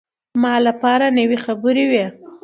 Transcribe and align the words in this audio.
ما 0.41 0.53
لپاره 0.67 1.05
نوې 1.17 1.37
خبرې 1.45 1.85
وې. 1.91 2.05